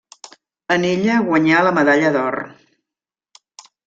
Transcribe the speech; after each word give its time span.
En 0.75 0.85
ella 0.91 1.17
guanyà 1.27 1.59
la 1.67 1.73
medalla 1.79 2.09
d'or. 2.15 2.39